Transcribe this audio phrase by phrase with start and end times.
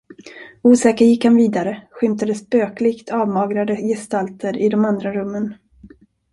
[0.63, 5.53] Osäker gick han vidare, skymtade spöklikt avmagrade gestalter i de andra rummen.